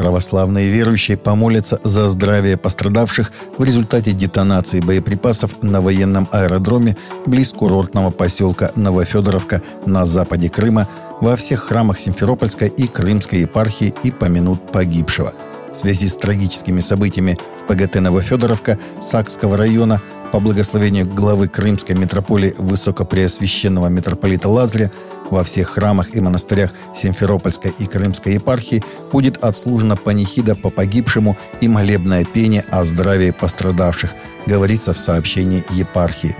[0.00, 6.96] Православные верующие помолятся за здравие пострадавших в результате детонации боеприпасов на военном аэродроме
[7.26, 10.88] близ курортного поселка Новофедоровка на западе Крыма
[11.20, 15.34] во всех храмах Симферопольской и Крымской епархии и помянут погибшего.
[15.70, 20.00] В связи с трагическими событиями в ПГТ Новофедоровка Сакского района
[20.32, 24.90] по благословению главы Крымской митрополии Высокопреосвященного митрополита Лазаря
[25.30, 31.68] во всех храмах и монастырях Симферопольской и Крымской епархии будет отслужена панихида по погибшему и
[31.68, 34.12] молебное пение о здравии пострадавших,
[34.46, 36.36] говорится в сообщении епархии.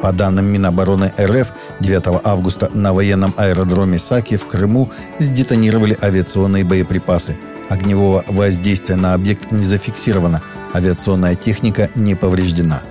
[0.00, 7.36] По данным Минобороны РФ, 9 августа на военном аэродроме Саки в Крыму сдетонировали авиационные боеприпасы.
[7.68, 10.42] Огневого воздействия на объект не зафиксировано.
[10.74, 12.82] Авиационная техника не повреждена.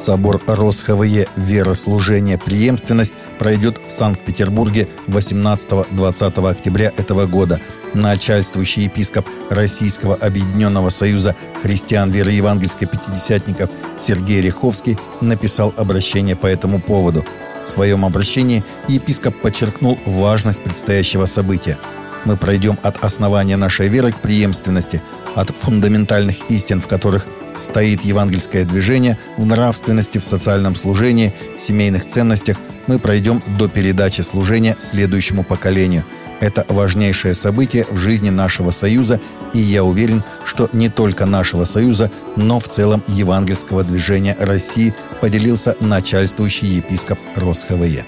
[0.00, 2.38] Собор РосХВЕ «Верослужение.
[2.38, 7.60] Преемственность» пройдет в Санкт-Петербурге 18-20 октября этого года.
[7.92, 13.68] Начальствующий епископ Российского Объединенного Союза христиан веры евангельской пятидесятников
[14.00, 17.22] Сергей Риховский написал обращение по этому поводу.
[17.66, 21.78] В своем обращении епископ подчеркнул важность предстоящего события.
[22.24, 25.02] Мы пройдем от основания нашей веры к преемственности,
[25.34, 27.26] от фундаментальных истин, в которых
[27.56, 34.20] стоит евангельское движение в нравственности, в социальном служении, в семейных ценностях, мы пройдем до передачи
[34.22, 36.04] служения следующему поколению.
[36.40, 39.20] Это важнейшее событие в жизни нашего Союза,
[39.52, 45.76] и я уверен, что не только нашего Союза, но в целом евангельского движения России поделился
[45.80, 48.06] начальствующий епископ РосХВЕ.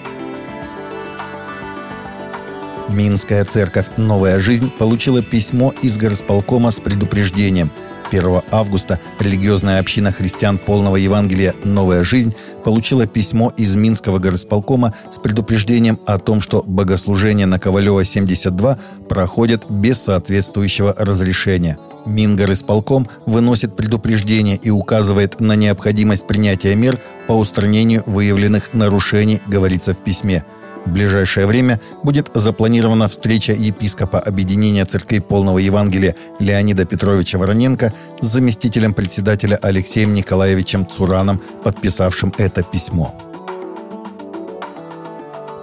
[2.89, 7.71] Минская церковь «Новая жизнь» получила письмо из горосполкома с предупреждением–
[8.13, 15.17] 1 августа религиозная община христиан полного Евангелия «Новая жизнь» получила письмо из Минского горосполкома с
[15.17, 18.77] предупреждением о том, что богослужение на Ковалева 72
[19.09, 21.77] проходят без соответствующего разрешения.
[22.05, 29.97] Мингорисполком выносит предупреждение и указывает на необходимость принятия мер по устранению выявленных нарушений, говорится в
[29.97, 30.45] письме–
[30.85, 38.25] в ближайшее время будет запланирована встреча епископа Объединения Церквей Полного Евангелия Леонида Петровича Вороненко с
[38.25, 43.15] заместителем председателя Алексеем Николаевичем Цураном, подписавшим это письмо.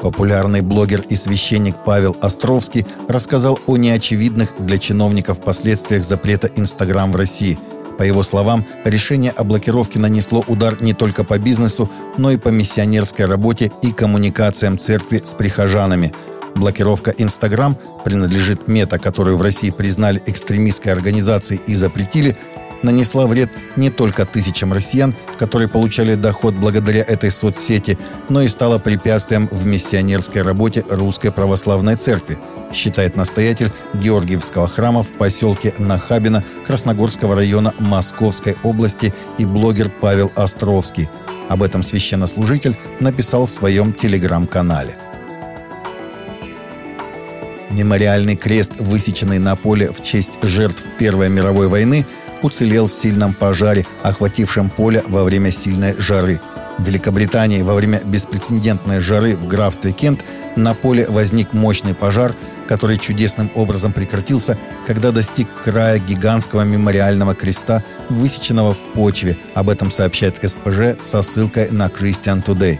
[0.00, 7.16] Популярный блогер и священник Павел Островский рассказал о неочевидных для чиновников последствиях запрета Инстаграм в
[7.16, 7.59] России–
[8.00, 12.49] по его словам, решение о блокировке нанесло удар не только по бизнесу, но и по
[12.49, 16.10] миссионерской работе и коммуникациям церкви с прихожанами.
[16.55, 22.39] Блокировка Инстаграм принадлежит мета, которую в России признали экстремистской организацией и запретили,
[22.82, 27.98] нанесла вред не только тысячам россиян, которые получали доход благодаря этой соцсети,
[28.28, 32.38] но и стала препятствием в миссионерской работе Русской Православной Церкви,
[32.72, 41.08] считает настоятель Георгиевского храма в поселке Нахабино Красногорского района Московской области и блогер Павел Островский.
[41.48, 44.94] Об этом священнослужитель написал в своем телеграм-канале.
[47.70, 52.04] Мемориальный крест, высеченный на поле в честь жертв Первой мировой войны,
[52.43, 56.41] уцелел в сильном пожаре, охватившем поле во время сильной жары.
[56.78, 60.25] В Великобритании во время беспрецедентной жары в графстве Кент
[60.56, 62.34] на поле возник мощный пожар,
[62.69, 64.56] который чудесным образом прекратился,
[64.87, 69.37] когда достиг края гигантского мемориального креста, высеченного в почве.
[69.55, 72.78] Об этом сообщает СПЖ со ссылкой на Christian Today.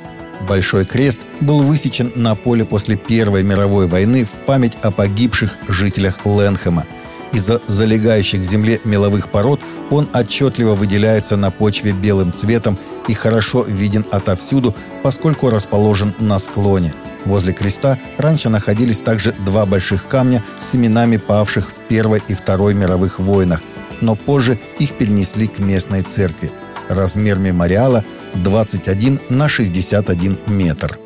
[0.49, 6.25] Большой крест был высечен на поле после Первой мировой войны в память о погибших жителях
[6.25, 6.87] Ленхэма–
[7.33, 9.61] из-за залегающих в земле меловых пород
[9.91, 16.93] он отчетливо выделяется на почве белым цветом и хорошо виден отовсюду, поскольку расположен на склоне.
[17.25, 22.75] Возле креста раньше находились также два больших камня с именами павших в Первой и Второй
[22.75, 23.61] мировых войнах,
[24.01, 26.51] но позже их перенесли к местной церкви.
[26.89, 28.05] Размер мемориала
[28.35, 30.99] 21 на 61 метр.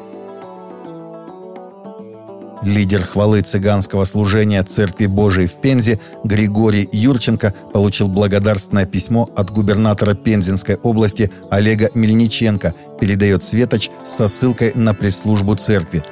[2.64, 10.14] Лидер хвалы цыганского служения Церкви Божией в Пензе Григорий Юрченко получил благодарственное письмо от губернатора
[10.14, 16.02] Пензенской области Олега Мельниченко, передает Светоч со ссылкой на пресс-службу церкви.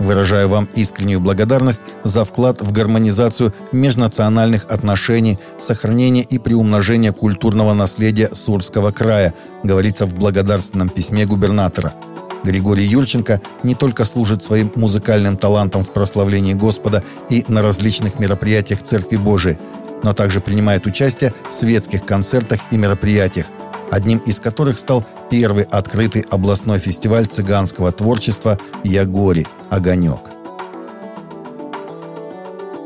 [0.00, 8.28] Выражаю вам искреннюю благодарность за вклад в гармонизацию межнациональных отношений, сохранение и приумножение культурного наследия
[8.28, 11.94] Сурского края, говорится в благодарственном письме губернатора–
[12.44, 18.82] Григорий Юрченко не только служит своим музыкальным талантом в прославлении Господа и на различных мероприятиях
[18.82, 19.58] Церкви Божией,
[20.02, 23.46] но также принимает участие в светских концертах и мероприятиях,
[23.90, 29.46] одним из которых стал первый открытый областной фестиваль цыганского творчества «Ягори.
[29.68, 30.29] Огонек».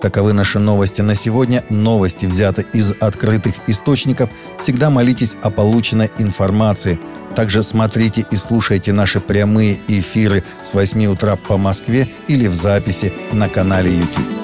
[0.05, 1.65] Таковы наши новости на сегодня.
[1.71, 4.29] Новости взяты из открытых источников.
[4.59, 7.01] Всегда молитесь о полученной информации.
[7.35, 13.15] Также смотрите и слушайте наши прямые эфиры с 8 утра по Москве или в записи
[13.33, 14.44] на канале YouTube.